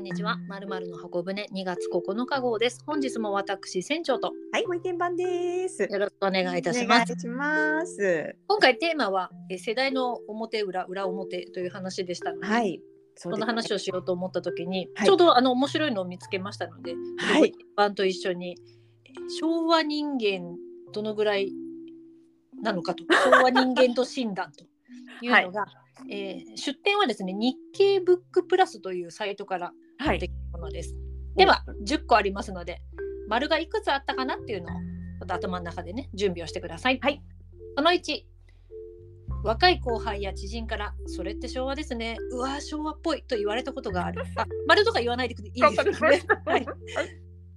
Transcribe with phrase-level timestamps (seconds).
[0.00, 0.38] んにちは。
[0.48, 2.82] まるまるの箱舟2月9日号です。
[2.86, 5.82] 本日も私船長とはい、ご意見番です。
[5.82, 7.12] よろしくお願いいたしおます。
[7.12, 8.34] 願いします。
[8.48, 12.80] 今回テーマはえ世代の表裏裏表という話でしたので、はい、
[13.14, 18.56] そその話をしようと思った時に、はいちょうどあの面白いのを見つけましたので、はい番と一緒に
[19.04, 20.56] え昭和人間
[20.94, 21.52] どのぐらい
[22.62, 24.64] なのかと昭和人間と診断と
[25.20, 25.66] いうのが、
[26.08, 30.96] えー出典はですね日経ブックプラスというサイトからはい、できるものです。
[31.36, 32.82] では10個ありますので
[33.28, 36.98] 丸がいくつあったかなっていうのをちょっと頭の中でね準備をしてください。
[37.00, 37.22] はい、
[37.76, 38.22] その1
[39.44, 44.22] 若い後輩や知人から「それって昭和ですねうわー昭和っぽい」と言われたことがある。
[44.36, 46.22] あ丸とか言わないでいいですよね。
[46.46, 46.66] はい、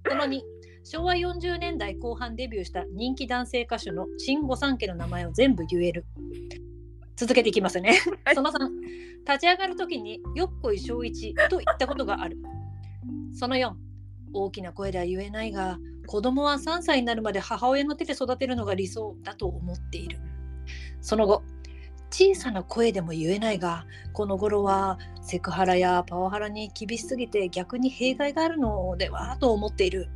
[0.08, 0.40] その2
[0.84, 6.04] 昭和40年代後半デビューした人気男性歌手の新御三家の名前を全部言える。
[7.16, 7.98] 続けていきますね。
[8.24, 8.58] はいその3
[9.26, 12.36] 立ち上がるときによっこい小一と言ったことがある。
[13.32, 13.72] その4
[14.32, 20.18] 大きな声では言えないが子供は3歳になるまで母親の手で育てるのが理想だと思っている。
[21.00, 21.42] その後
[22.10, 30.08] 小さな声でも言えないがこの頃はセクハラやパワハラに厳しすぎて逆に弊害があるのではと思っている。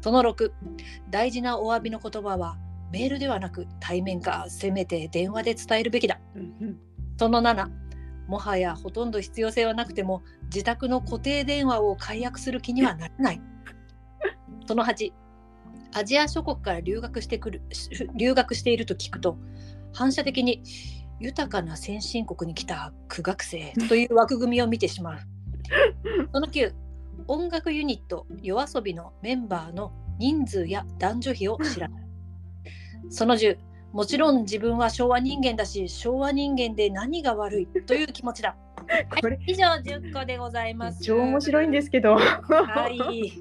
[0.00, 0.50] その6
[1.10, 2.56] 大事なお詫びの言葉は
[2.92, 6.20] メールではなく対面かせめて電話で伝えるべきだ。
[6.36, 6.78] うん
[7.18, 7.68] その7
[8.26, 13.40] もはやほとんど必要性はなくても自宅の固定電話を解約する気にはならない。
[14.66, 15.12] その8
[15.94, 19.36] アジア諸国から留学してくるし留学していると聞くと
[19.92, 20.62] 反射的に
[21.20, 25.18] 豊かな先進国に来た苦学生 という枠組みを見てしまう。
[26.32, 26.72] その9
[27.28, 32.01] 音楽ユニット YOASOBI のメンバーの人数や男女比を知らない。
[33.12, 33.58] その10
[33.92, 37.66] もちろん自分は昭和人間だし昭和人間で何が悪い？
[37.66, 38.56] という気持ちだ。
[39.20, 41.04] これはい、以上10個でございます。
[41.04, 42.16] 超面白いんですけど。
[42.16, 43.32] はい。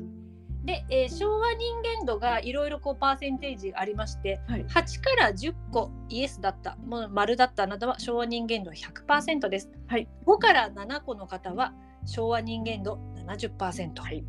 [0.66, 9.72] で、えー昭和人間度がいろいろこうパーセンテージありまして、はい8から10個イエスだった、もう丸だったあなたは昭和人間度100%です。
[9.88, 11.74] はい5から7個の方は
[12.06, 14.02] 昭和人間度70%。
[14.02, 14.26] はい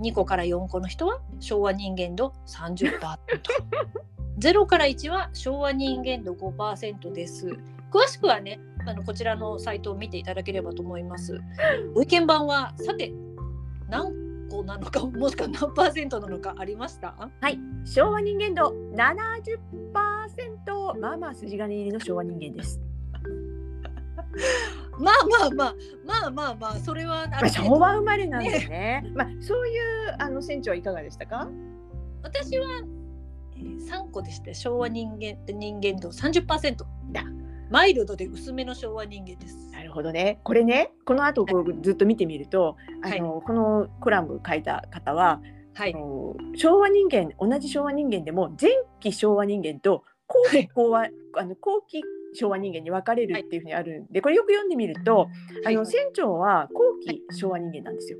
[0.00, 2.98] 2個から4個の人は昭和人間度30%。
[4.38, 7.46] 0から1は昭和人間度5%です。
[7.92, 11.40] 詳しくはね、あのこちらのサイトを見ていただければと思います。
[11.94, 13.12] ご意見番はさて
[13.88, 14.12] 何
[14.50, 17.14] 個なのか もしくは何パーセントなのかありました？
[17.40, 21.00] はい、昭和人間度70%。
[21.00, 22.80] まあまあ筋金入りの昭和人間です。
[24.98, 25.74] まあまあまあ
[26.04, 29.04] まあまあまあそれはあまあ、る程度昭和生まれなんですね。
[29.14, 29.82] まあそういう
[30.18, 31.48] あの船長はいかがでしたか？
[32.22, 32.86] 私は、えー、
[33.84, 37.24] 3個でして昭和人間人間度30%や
[37.70, 39.70] マイルドで薄めの昭和人間です。
[39.72, 40.38] なるほどね。
[40.44, 43.18] これね、この後こうずっと見てみると、はい。
[43.18, 45.40] あのこのコラム書いた方は、
[45.74, 45.94] はい。
[46.56, 52.02] 昭和人間同じ昭和人間でも前期昭和人間と後期後和、あの後期
[52.34, 55.28] 昭和人間に分かれるっていうふうにあるんで、これよく読んでみると、
[55.66, 58.18] あの船長は後期昭和人間なんですよ。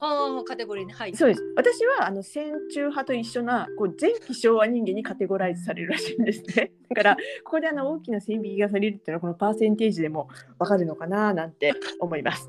[0.00, 1.16] ああカテゴリーねはい。
[1.16, 1.42] そうです。
[1.56, 6.72] 私はあの戦中派と一緒なこう前期昭和人間にカテゴライズされるらしいんですね。
[6.88, 10.28] だからここであの大きな線引きがされるっていうのはこのパーセンテージでも
[10.58, 12.48] 分かるのかななんて思います。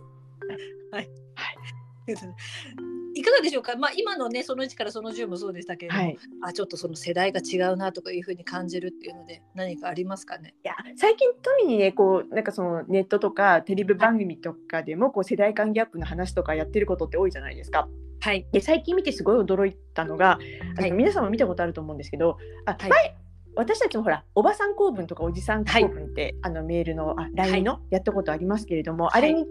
[1.01, 1.09] い
[3.23, 6.13] かがでしょうか、まあ、今のねその1からその10もそうでしたけれども、はい。
[6.13, 10.55] いあちょっとその世代が違うなとかいうふうに感じるっていうので何かありますかね？
[10.63, 17.87] や最近富にねこうなんかそのネットとかテレビ番組とかでもこう世代間ギャップの話とかやってることって多いじゃないですか。
[18.21, 18.47] はい。
[18.51, 20.39] で最近見てすごい驚いたのが、
[20.77, 20.91] はい。
[20.91, 22.89] 皆さんも見たことあると思うんですけど、あはい。
[22.89, 23.15] 前
[23.55, 29.21] 私たちもほらおばさん公文とかおじさん公文って、あのメールのあ LINE のやったことありますけれども、はい。
[29.21, 29.45] あれに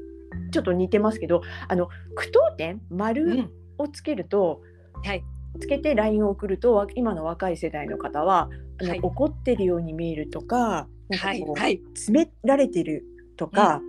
[0.51, 3.51] ちょっと似てますけどあの句読点丸うん。
[3.79, 4.61] をつけると、
[5.05, 5.25] はい。
[5.61, 8.51] つけて LINE を送るとわ今の若い世代の方は
[8.81, 9.01] あの、はい。
[9.01, 11.61] 怒ってるように見えるとかなんかこう、はい。
[11.61, 13.05] はい詰められてる
[13.37, 13.81] とか、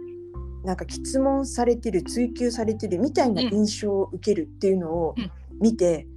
[0.63, 3.49] なんか質問されてる追求されてるみたいなうん。
[3.49, 5.31] 印象を受けるっていうのをうん。
[5.59, 6.07] 見て、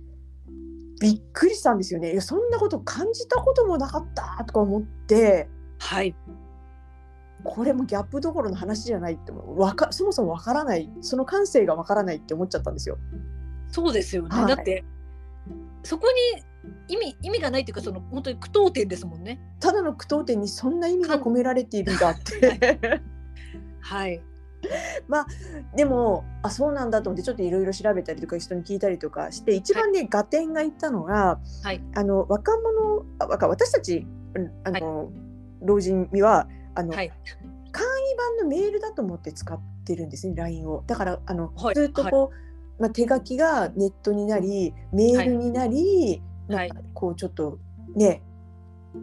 [1.01, 2.13] びっくりしたんですよね。
[2.13, 5.49] いやそんなこと感じたこともなかったとか思って。
[5.79, 6.15] はい
[7.45, 10.91] これもギャップどころの話じゃないってわかそもそもわからない。
[11.01, 12.99] その感性がわからないって思っちゃったんですよ。
[13.69, 14.57] そうですよね、はい。
[14.57, 14.85] だって
[15.83, 16.43] そこに
[16.89, 19.41] 意味意味がないっていうかその本当に句読点ですもんね。
[19.61, 23.01] ただの句読点にそんな意味が込められているんだって。
[23.81, 24.23] はい。
[25.75, 31.83] でもあそうなんだと思ってちょっといろいろ調べたりとか人に聞いたりとかして一番ね、合点がいったのが、はい。
[31.95, 35.11] あの若者あ若私たちうんあの、
[35.63, 37.13] 老人にはあの、はい。
[37.73, 40.85] 簡易版のメールだと思って使っってるんですね LINE を。
[40.87, 42.31] だからあの、はいずっとこ
[42.79, 47.59] う、まあ、手書きがネットになりメールになり、はいなんかこうちょっと
[47.95, 48.21] ね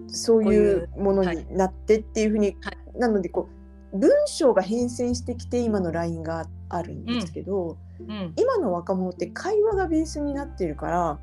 [0.07, 3.49] そういいううものになってっていうふうに、はなのでこ
[3.93, 8.33] う文章が変遷してきて今の LINE があるんですけど、うん。
[8.35, 11.19] 今の若者って会話がベースになってるから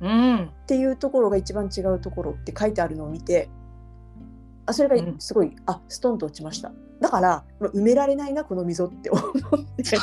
[0.00, 0.44] うん。
[0.44, 3.48] っていうところが一番違うところって書いてあるのを見て
[4.66, 5.16] あそれがうん。
[5.18, 6.72] すごい、あストンと落ちました。
[7.00, 9.32] だからまあ埋められないなこの溝って思っ
[9.76, 9.96] て。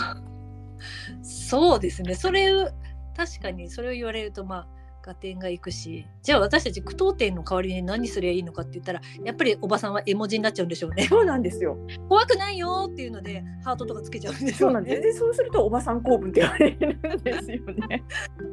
[1.22, 2.16] そうですね。
[2.16, 2.70] それを
[3.16, 4.68] 確かにそれを言われるとま
[5.04, 6.06] あ合点がいくし。
[6.22, 11.08] じゃあ私たち句読点の代わりに何すりゃいいのかって言ったらやっぱりおばさんは絵文字になっちゃうんでしょうね。
[11.08, 11.78] そうなんですよ。
[12.08, 14.54] 怖くないよっていうのでハートとかつけちゃうんでしょうね。
[14.58, 15.02] そうなんです。
[15.02, 18.04] でそうするとおばさん公文って言われるんですよね。
[18.40, 18.51] うん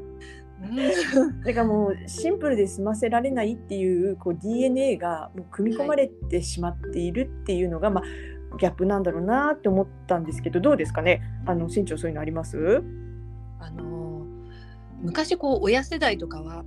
[1.45, 8.05] だからもうシンプルで済ませられないっていうこう DNA がもう組み込まれてしまっているっていうのが、まあ
[8.59, 11.21] ギャップなんだろうなって思ったんですけどどうですかね？
[11.45, 12.83] あの船長そういうのあります？
[13.61, 14.49] あのー
[15.01, 16.65] 昔こう親世代とかは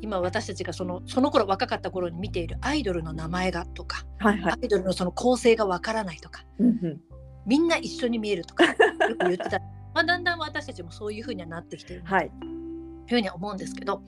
[0.00, 4.52] 今私たちがそのその頃若かった頃に見ているアイドルの名前がとか、はいはい。
[4.52, 7.00] アイドルのその構成がわからないとかうんうん。
[7.46, 8.74] みんな一緒に見えるとかよ
[9.18, 9.58] く言ってた、
[9.94, 12.30] まあ、だんだん私たちもそういう風にはなってきてるはい
[13.08, 14.02] ふうには思うんですけど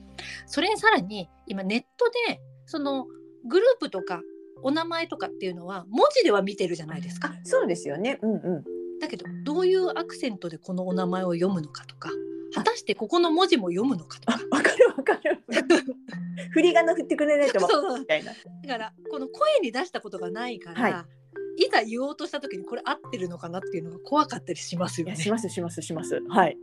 [0.45, 3.05] それにさらに今ネットでその
[3.47, 4.21] グループとか
[4.63, 7.29] お名前とかっていうのは文字では見てるじゃないですか。
[7.29, 7.39] あ。
[7.43, 8.19] そうですよね。
[8.21, 8.63] うんうん。
[8.99, 12.09] だけどどういうアクセントでこのお名前を読むのかとか
[12.53, 14.45] 果たしてここの文字も読むのかとあか。
[14.49, 15.43] わかるわかる。
[16.51, 18.31] 振り仮名振ってくれないとわかそうるみたいな。
[18.63, 21.69] だからこの声に出したことがないから、、はい。
[21.71, 25.15] ざ言おうとした時にこれ合ってるのかなっていうのが怖かったりしますよね。
[25.15, 25.29] し。
[25.29, 26.21] ますしますします。
[26.27, 26.57] はい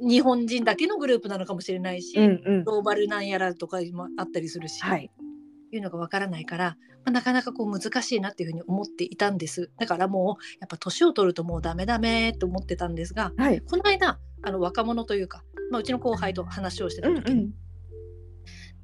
[0.00, 2.64] 日本人だけのグループなのかもしれないし、うんうん。
[2.64, 5.10] グローバルなんやらとかもあったりするし、はい。
[5.72, 9.70] いうのがわからないから、まあ、なかなかこう難しいなっていうふうに思っていたんです。
[9.78, 13.60] だからもうやっぱ年を取るともうダメダメと思ってたんですがはい。
[13.60, 17.54] この間あの若者というか、まあ、うちの後輩と話をしてた時に、うんうん。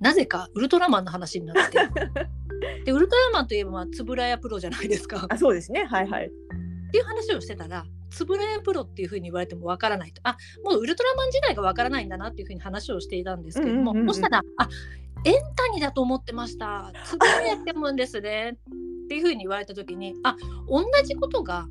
[0.01, 1.79] なぜかウルトラマンの話になって。
[2.85, 5.27] でウルトラマンといえばまあ円谷プロじゃないですか。
[5.29, 5.85] あそうですね。
[5.85, 6.27] はいはい。
[6.27, 6.31] っ
[6.91, 7.85] ていう話をしてたら
[8.21, 10.21] 円谷プロっていうふうに言われてもわからないと。
[10.25, 14.69] あもうウルトラマン時代がわからないんだなっていうふうに話をしていたんですけれども、うんうんうんうんそしたらあ
[15.25, 18.59] エンタニだと思ってました円谷って読むんですね
[19.05, 20.37] っていうふうに言われた時にあ
[20.69, 21.69] 同じことが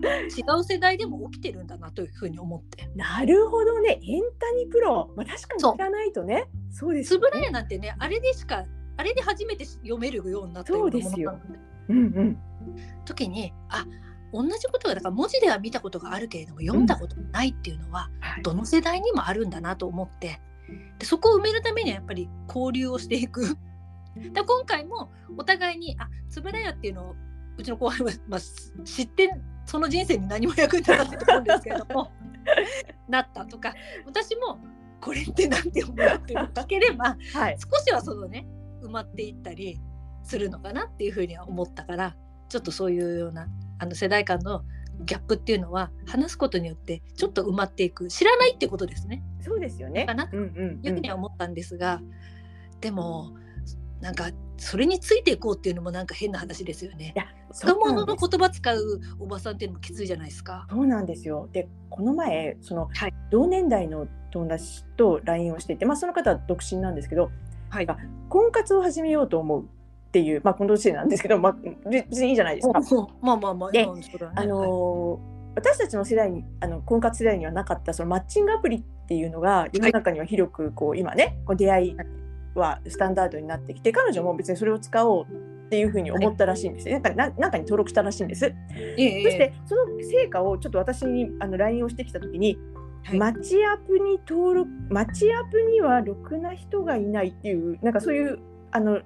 [0.00, 4.00] 違う世代でも起きてるんだなというふうに思ってなるほどね。
[4.02, 6.48] エンタニプロ、まあ、確かにそう知らないとね。
[6.70, 7.40] そうです円よね。
[7.40, 8.64] 谷なんてねあれでしか
[8.96, 11.58] あれで初めて読めるようになったようなものなので
[11.88, 12.38] うんうん。
[13.04, 13.84] 時にあ
[14.32, 18.42] 同じことがだから文字では見たことがあるけれども読んだことがないっていうのは、はい。
[18.42, 20.40] どの世代にもあるんだなと思って。
[20.98, 23.56] でそこを埋めるためにはやっぱり交流をしていく。
[24.16, 27.16] で今回もお互いにあ円谷っていうのを
[27.56, 28.40] うちの後輩は、まあ、
[28.84, 29.30] 知って
[29.64, 32.10] その人生に何も役に立たないと思うんですけれども
[33.08, 33.74] なったとか
[34.06, 34.58] 私も
[35.00, 37.56] これって何て思うっていうのを聞ければはい。
[37.58, 38.46] 少しはそのね
[38.82, 39.80] 埋まっていったり
[40.24, 42.16] するのかなっていうふうには思ったから
[42.48, 43.48] ちょっとそういうような
[43.82, 44.62] あの世代間の
[45.00, 49.24] ギャップっていうのは話すことによってちょっと埋まっていく知らないってことですね。
[49.40, 50.06] そうですよね。
[50.06, 50.28] かな？
[50.32, 50.86] うんうんうん。
[50.86, 52.00] いうふうには思ったんですが、
[52.80, 53.32] でも
[54.00, 57.12] なんかそれについていこうっていうのもなんか変な話ですよね。
[57.64, 60.68] 若者の言葉使うおばさんっていうのもきついじゃないですか。
[60.70, 61.48] そうなんですよ。
[61.50, 63.14] でこの前その、はい。
[63.32, 67.32] 同年代の友達と LINE をしていて、まあ、その方は独身なんですけど
[67.70, 67.86] はい。
[68.28, 69.68] 婚活を始めようと思う
[70.12, 71.56] っていう、まあ、この年なんですけど、まあ、
[71.88, 72.80] 別にいいじゃないですか。
[73.22, 81.96] まあまあまあ、であのー私たちの世代にあの婚活世代にはなかったそのマッチングアプリっていうのが世の中には広くこう今ねこう出会い
[82.54, 86.94] はスタンダードになってきて彼女も別にそれを使おうっていうふうに思ったらしいんですよ。
[86.94, 88.46] なんかななんかに登録したらしいんです。
[88.46, 92.58] ええそしてその成果をちょっと私にあの LINE をしてきた時に、
[93.04, 93.18] はい。
[93.18, 98.38] マッチアプに登録マッチアプにはろくな人がいないっていうなんかそういう
[98.70, 99.00] あの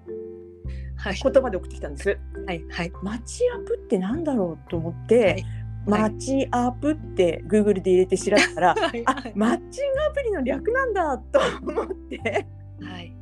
[1.06, 1.20] はい。
[1.22, 2.18] 言葉で送ってきたんです。
[2.46, 2.92] はいはい。
[3.02, 5.46] マッチアプってなんだろうと思って、はい。
[5.86, 9.02] マッチアプって Google で入れて調べたらはい。
[9.06, 12.46] あマッチングアプリの略なんだと思って。
[12.82, 13.16] はい。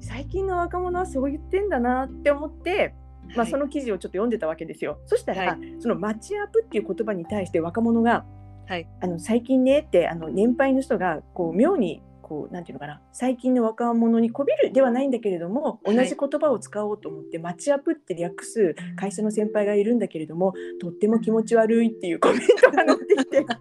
[0.00, 2.94] 最近の若者はそう言ってんだなって思って、
[3.28, 3.50] まあ、はい。
[3.50, 4.98] その記事をちょっと読んでたわけですよ。
[5.04, 8.24] そしたら、はそのマッチアプっていう言葉に対して若者が
[8.66, 8.88] はい。
[9.00, 23.60] あの最近ねってあの年配の人がこう妙にこうなんていうのかな最近の若者にこびるではないんだけれども同はいじ言葉を使おうと思って、マッチアップって略す会社の先輩がいるんだけれどもとっても気持ち悪いっていうコメントが載ってきてあ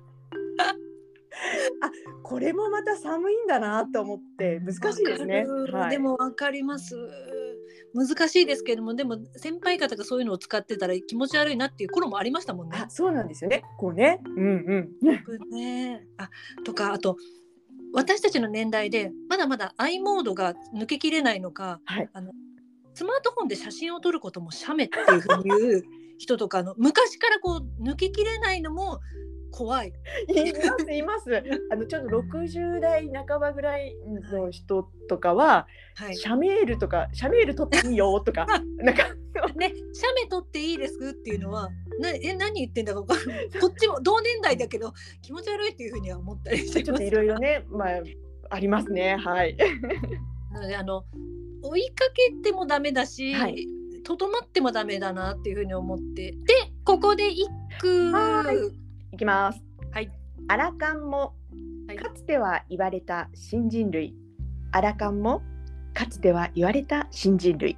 [2.24, 6.96] これもまた寒いんだなと思って難しいですねはい、でもわかります。
[7.94, 12.78] 難しいですけれどもでも先輩方がそういうのを使ってたら気持ち悪いなっていう頃もありましたもんね。
[12.78, 13.64] あそうなんですよね。
[13.78, 14.20] こうね。
[14.26, 15.52] うんうん。
[15.52, 16.30] ねあ
[16.64, 17.18] とかあと
[17.94, 22.10] 私たちの年代でまだまだ i モードが抜けきれないのかはい。
[22.14, 22.32] あの
[22.94, 25.84] スマートフォンで写真を撮ることも写メっていうふうに言う
[26.18, 29.00] 人とかの昔からこう抜けきれないのも
[29.52, 29.94] 怖い。
[30.28, 31.44] いますいます。
[31.72, 33.96] あのちょっと60代半ばぐらい
[34.32, 38.46] の人とかは、はい、シャメールとかシャメール取っていいよとか
[38.78, 39.04] なんか
[39.56, 43.02] ね、写メ撮っていいですっていうのは、なえ何言ってんだか。
[43.62, 46.84] こっちも同年代だけど気持ち悪いっていうふうには思ったりして。
[46.84, 48.02] ちょっといろいろねまあ
[48.50, 49.56] ありますねはい。
[50.52, 51.04] なのであの
[51.62, 53.68] 追いかけてもダメだし、はい
[54.08, 56.32] とどまってもダメだなっていうふうに思って。
[56.32, 56.38] で、
[56.86, 58.10] ここで一句。
[59.08, 59.64] はいいきます。
[59.92, 60.12] はい。
[60.50, 61.34] アラカンも
[61.88, 64.14] はいかつては言われた新人類。
[64.72, 65.42] アラカンも
[65.94, 67.78] かつては言われた新人類。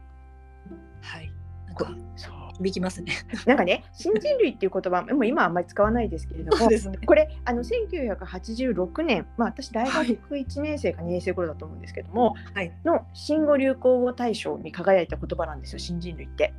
[1.01, 1.31] はい。
[1.67, 2.33] なんかそう。
[2.57, 3.13] 響きますね。
[3.45, 6.67] なんかね新人類っていう言葉 もう今はあんまり使わないですけれども。
[6.67, 6.79] ね。
[7.05, 16.53] これあの1986年、まあ、私大はい学1年生か2年生頃だと思うんですけども、はいの新語・流行語大賞に輝いた言葉なんですよ新人類って。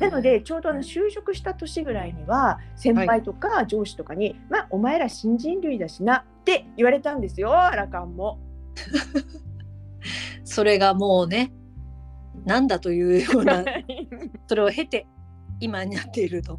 [0.00, 8.38] なのでちょうどあの就職した年ぐらいには先輩とか上司とかに「まあお前ら新人類だしな」って言われたんですよアラカンも。
[10.44, 11.52] それがもうね、
[12.44, 13.64] なんだというような、
[14.46, 15.06] それを経て
[15.60, 16.58] 今になっていると。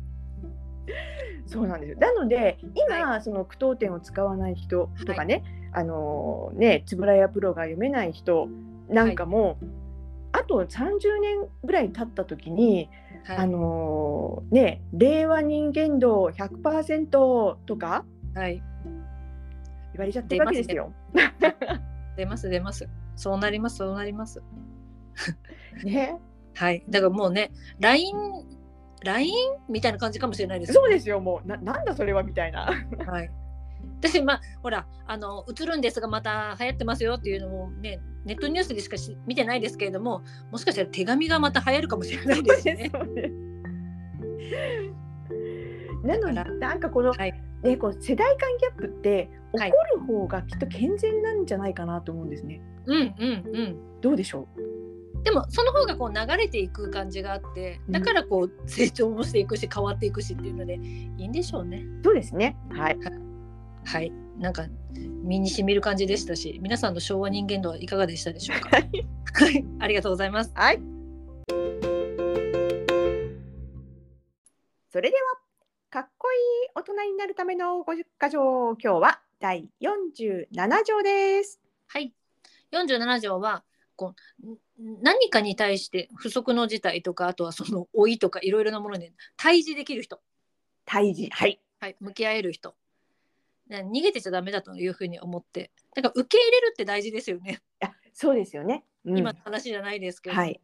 [1.45, 1.97] そうなんですよ。
[1.99, 5.43] なので今、その句読点を使わない人とかね、
[5.73, 8.47] あのね円谷プロが読めない人
[8.87, 9.57] なんかも、
[10.33, 12.89] あと30年ぐらい経った時に、
[13.25, 13.37] はい。
[13.37, 18.63] あのね令和人間度100%とかはい、
[19.93, 20.93] 言われちゃってるわけですよ。
[22.15, 22.87] 出ます出ます。
[23.15, 24.41] そうなりますそうなります。
[25.83, 26.17] ね、
[26.55, 26.83] はい。
[26.89, 28.15] だからもうね、LINE、
[29.03, 29.33] LINE
[29.69, 30.73] みたいな感じかもしれないです。
[30.73, 32.71] そうですよもうななんだそれはみたいな。
[33.05, 33.31] はい。
[34.01, 42.91] 私 まあほらあの映るんですがまた流行ってますよっていうのもねネットニュースでしかし見てないですけれどももしかしたら手紙がまた流行るかもしれないですしね。
[46.03, 52.61] なのだかでなんかこの、はいね、こう世代間ギャップって起はいこる方がきっと健全なんじゃないかなと思うんですね。
[52.87, 54.01] うんうんうん。
[54.01, 54.47] どうでしょ
[55.23, 61.85] でもその方がこう流れていく感じがあってだからこう成長もしていくし変わっていくしっていうのでいいんでしょうね。
[62.01, 62.57] うそうですね。
[62.71, 62.97] はい。
[63.91, 64.09] はい。
[64.39, 68.69] なんか身に染みる感じでしたし皆さんの昭和人間度はいかがでしたでしょうか？
[68.69, 69.65] はい。
[69.79, 70.51] ありがとうございます。
[70.55, 70.81] はい。
[74.93, 75.21] それでは
[75.89, 80.47] かっこいい大人になるための50箇条今日は第47
[80.85, 81.59] 条です。
[81.87, 82.13] はい。
[82.71, 83.65] 47条は
[83.97, 84.57] こうん
[85.01, 90.21] 何かに対して不測の事態とかあとはその老いとかいろいろなものに対峙できる人、
[90.85, 91.59] 胎児はい。
[91.81, 92.75] はい、向き合える人ね
[93.79, 98.85] 逃げてちゃダメだというふうに思ってだから受け入れるって大事ですよね、あそうですよね。
[99.05, 100.61] うん今の話じゃないですけど、はい。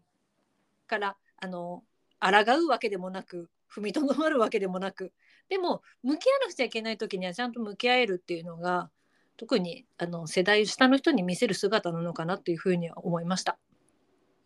[0.85, 1.83] からあの
[2.19, 5.11] 抗うわけでもなく踏みとどまるわけでもなく
[5.49, 8.89] でも向き合わなくちゃいけない時にはちゃんと向き合えるっていうのが
[9.37, 13.57] 特にあの世代下の人に見せる姿なのかなっていうふうには思いました。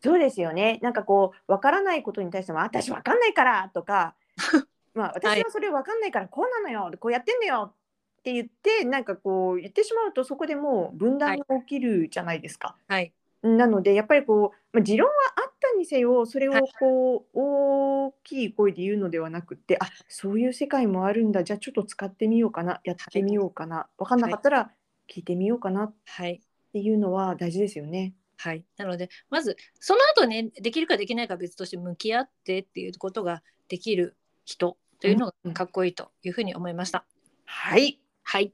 [0.03, 0.79] そうですよね。
[0.81, 4.15] なんかこう、わからないことに対しても、私わかんないからとか。
[4.93, 7.73] まあ、私はそれわかんないから、こうなのよ、こうやってんのよ。
[8.21, 12.75] って言って、なんかこう言ってしまうと、そこでもう分断が起きるじゃないですか。
[12.87, 13.11] はい、
[13.41, 21.43] なので、やっぱりこう、まあ、持論はあったにせよ、それをはいこう、大きい声で言うのではなくて、あ、そういう世界もあるんだ。
[21.43, 24.71] じゃあ、ちょっと使ってみようかな、やってみようかな、わかんなかったら、
[25.11, 28.13] 聞いてみようかなっはいていうのは大事ですよね。
[28.37, 37.05] はい、なのでまずその後ねできるかできないかは別として向き合ってっていうことができる人というのがかっこいいというふうに思いました。
[37.45, 37.99] はい。
[38.31, 38.53] はい、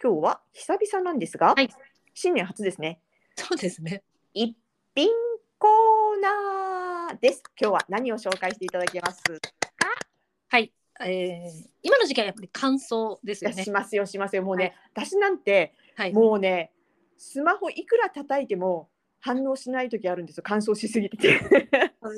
[0.00, 1.68] 今日は久々なんですが、はい
[2.14, 3.00] 新年初ですね。
[3.34, 4.04] そうですね。
[4.34, 4.56] 一
[4.94, 5.08] 品
[5.58, 7.42] コーナーです。
[7.60, 9.40] 今日は何を紹介していただけますか？
[10.46, 13.70] はい、えー今の時期はやっぱり乾燥ですよねし。
[13.72, 16.70] ますよしますよもうね、私なんてはい、もうね
[17.18, 18.88] スマホいくら叩いても
[19.26, 21.40] 反応しない時あるんですよ乾燥しすぎて て。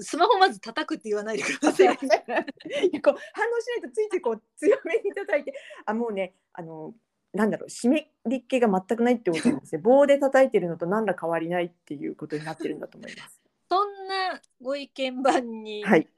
[0.02, 1.86] スマホまず叩くって言わないでください。
[1.88, 5.54] いやこう反応しないとついついこう強めに叩いて
[5.86, 6.94] あもうねあの
[7.32, 7.88] なんだろう湿
[8.26, 13.40] り気が全くないってことなんですね棒で叩いてるのと何ら変わりないっていうことになってるんだと思います。
[13.70, 16.08] そんなご意見番に、はい、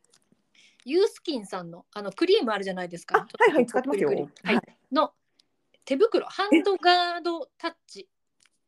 [0.85, 3.19] ユースキンさんのあのクリームあるじゃないですか。
[3.19, 4.09] あはいはい使ってますよ。
[4.09, 4.29] はい
[4.91, 5.13] の
[5.85, 8.09] 手袋ハンドガードタッチ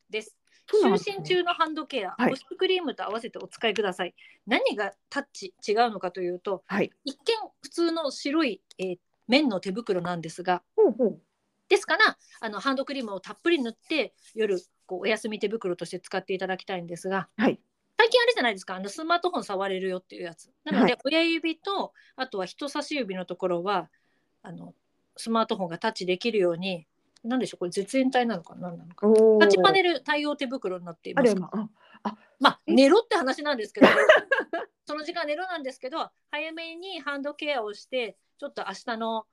[0.08, 0.36] です。
[0.72, 4.14] 就寝中のハンドケア、はい保湿クリームと合わせてお使いください。
[4.46, 6.90] 何がタッチ違うのかというと、はい。
[7.04, 8.96] 一見普通の白い、えー
[9.28, 11.20] 綿の手袋なんですが、ほうほう。
[11.68, 17.58] ですからあのハンドクリームをたっぷり塗って夜こうお休み手袋として使っていただきたいんですが、はい。
[17.98, 23.88] 最近あれじゃないですかあのスマートフォン触れるよっていうやつなので、は親指とあとは人差し指のところは
[24.42, 24.74] あの
[25.16, 26.86] スマートフォンがタッチできるように
[27.24, 29.94] 何でしょうこれ絶縁体なのかな何なのかおタッチパネル。
[29.94, 31.68] ル対応手袋になっていますまあ、
[32.04, 32.72] あまあえ？
[32.74, 33.86] 寝ろって話なんですけど
[34.86, 39.26] その時間寝ろなんですけど早めにハンドケアをしてちょっと明日の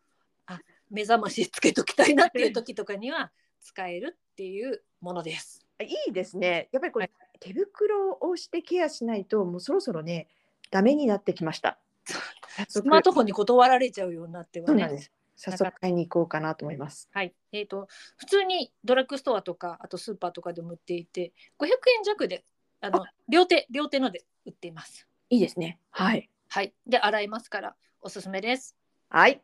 [0.46, 3.32] あ目覚ましつけときたいなっていう時とかには
[3.62, 5.66] 使えるっていうものです。
[5.82, 6.70] いいですね。
[6.72, 10.28] やっぱりこれ、はい手袋をしてケアしないと、もうそろそろね、
[10.72, 11.78] ダメになってきました。
[12.06, 15.10] 早ス速マートフォンに断られちゃうようになってはね。
[15.40, 17.10] 早速買いに行こうかなと思います。
[17.14, 21.68] はい、えー、と普通にドラッグストアとかあとスーパーとかでも売っていて500
[21.98, 22.44] 円弱で
[22.82, 25.08] あの両手両手ので売っています。
[25.30, 25.80] いいですね。
[25.92, 26.30] はい。
[26.50, 28.76] はい、で洗えますからおすすめです。
[29.10, 29.42] はい。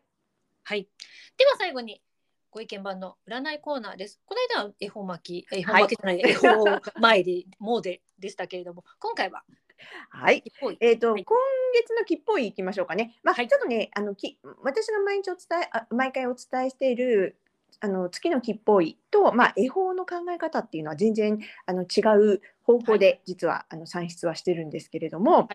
[0.64, 0.88] はい、
[1.38, 2.02] では最後に
[2.50, 4.20] ご意見番の占いコーナーです。
[4.26, 9.44] この間は恵方巻き、恵方巻きじゃない、恵方参り、詣ででしたけれども、今回は
[10.10, 10.44] はい。
[10.80, 11.26] えっ、と、はい。
[11.26, 11.38] 今
[11.74, 13.16] 月の吉報いきましょうかね。
[13.24, 13.48] まあ、はい。
[13.48, 17.38] ちょっとね、あの、き、私が毎日お伝え、あ、毎回お伝えしている。
[17.82, 22.02] あの月の吉報位と、まあ、恵方の考え方っていうのは全然あの違
[22.34, 25.50] う方法で実は、あの算出はしてるんですけれども、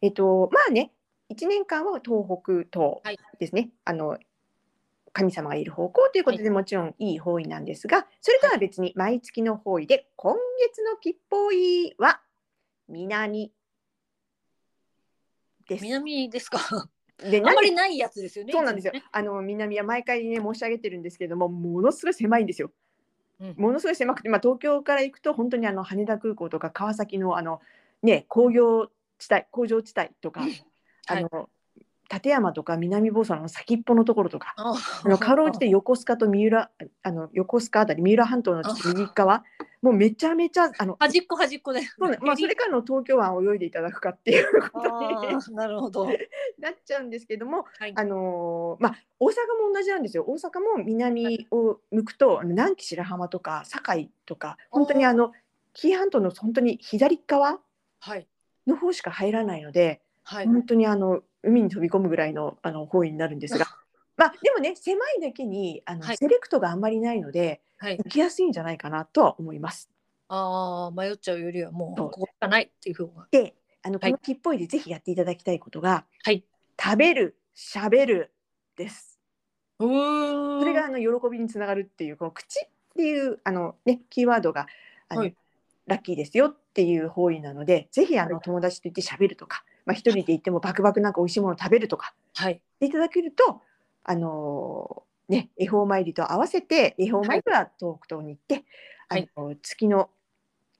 [0.00, 0.92] えっとまあね
[1.30, 3.18] 1年間は東北東はい。
[3.38, 4.18] ですね、あの
[5.12, 10.36] 神様がいる方向ということで、もちろんいい方位なんですがそれとは別に毎月の方位で今
[10.68, 12.20] 月の吉報位は
[12.88, 13.52] 南
[15.68, 15.82] です。
[15.82, 16.58] 南ですか？
[17.18, 18.52] であんまりないやつですよね。
[18.52, 18.92] そうなんですよ。
[19.12, 22.70] あの南は毎回ね申し上げてるんですけれども、ものすごい狭いんですよ。
[23.40, 27.60] うんものすごい狭くて、まあ東京から行くと本当にあの羽田空港とか川崎のあの
[28.02, 30.42] ね工業地帯工場地帯とか、
[31.06, 31.48] あの
[32.12, 34.54] 立山とか南房総の先っぽのところとか。
[34.56, 34.74] あ
[35.04, 36.70] あのかろうじて横須賀と三浦
[37.02, 39.44] あの横須賀あたり三浦半島の右側
[39.84, 41.82] もうめちゃめちゃあの端っこ端っこで。
[41.82, 46.06] そうねまあ、それからの東京湾を泳いでいただくかっていうことになるほど。
[46.58, 47.92] なっちゃうんですけども、はい。
[47.94, 49.30] あのーまあ、大阪
[49.66, 55.32] も同じなんですよ大阪も南を向くと、あの南紀白浜とか堺とか本当にあの
[55.74, 57.60] 紀伊半島の本当に左側
[58.00, 58.26] はい。
[58.66, 60.46] の方しか入らないので、はい。
[60.46, 63.66] 本当にあの海に飛び込むぐらいのあの方位になるんですが。
[64.16, 67.98] まあ、でもね狭いだけにあの、はいセレクトがあんまりないのではい。
[67.98, 69.90] 行きやすいんじゃないかなとは思います。
[70.28, 73.26] ああ、迷っちゃうよりはもうそうここしかないっていうふうが。
[73.30, 76.44] であのはいこの吉報位でぜひやっていただきたいことが、はい。
[76.80, 78.32] 食べるしゃべる
[78.76, 79.20] です。
[79.78, 80.60] うーん。
[80.60, 84.66] それがあの喜びにつながるっていうこの口っていうあのねキーワードが
[85.08, 85.36] あの、はい
[85.86, 92.60] ラッキーですよっていう方位なのでぜひあの、はい友達と言ってしゃべるとか、まあ、一人で行ってもバクバクなんか美味しいもの食べるとかはい。
[92.80, 93.62] いただけると
[94.04, 98.64] あのーね恵方参りと合わせて恵方参りは東北東に行って、
[99.08, 100.10] はいあの月の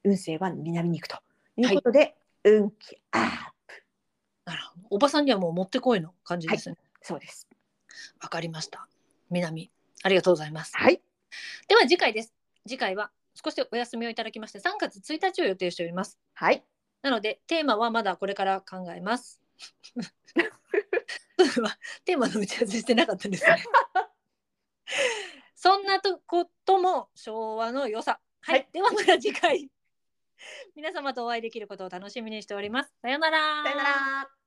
[0.04, 1.16] 運勢は南に行くと
[1.56, 2.14] いうことで、
[2.44, 3.22] 運気アッ
[3.66, 3.74] プ
[4.44, 4.86] なるほど。
[4.90, 6.76] おばさんにはもう持ってこいの感じですね。
[7.00, 7.48] そうです。
[8.20, 8.86] わ、かりました。
[9.30, 9.70] 南。
[10.02, 10.76] ありがとうございます。
[10.76, 11.00] はい
[11.68, 12.34] では次回です。
[12.66, 16.18] 次回は少しお休みをいただきまして3月1日を予定しております。
[16.34, 16.62] はい
[17.04, 19.42] なのでテーマはまだこれから考えます。
[22.06, 23.62] テーマの打ち合わせしてなかったんですね。
[25.54, 28.20] そんなとことも昭和の良さ。
[28.40, 29.70] はい、はいではまた次回
[30.74, 32.94] 皆様とお会いできることを楽しみにしております。
[33.02, 33.62] さようなら。
[33.64, 34.43] さよなら